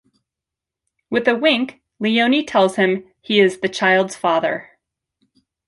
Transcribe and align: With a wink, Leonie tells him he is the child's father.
With 1.11 1.27
a 1.27 1.35
wink, 1.35 1.79
Leonie 1.99 2.43
tells 2.43 2.75
him 2.75 3.03
he 3.21 3.39
is 3.39 3.59
the 3.59 3.69
child's 3.69 4.15
father. 4.15 4.71